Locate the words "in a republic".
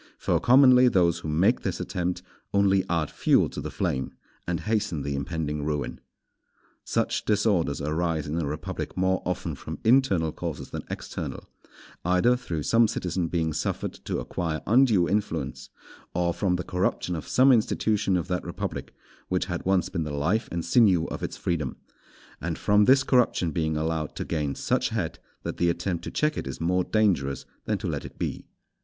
8.25-8.97